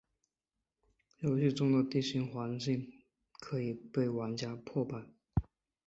[1.19, 2.91] 游戏中的地形环境
[3.33, 5.05] 可以被玩家破坏。